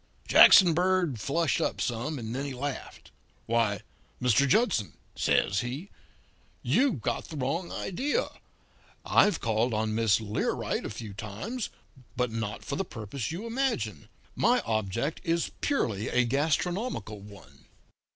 [0.27, 3.11] "Jackson Bird flushed up some, and then he laughed.
[3.45, 3.81] "'Why,
[4.19, 4.47] Mr.
[4.47, 5.91] Judson,' says he,
[6.63, 8.29] 'you've got the wrong idea.
[9.05, 11.69] I've called on Miss Learight a few times;
[12.17, 14.07] but not for the purpose you imagine.
[14.35, 17.65] My object is purely a gastronomical one.'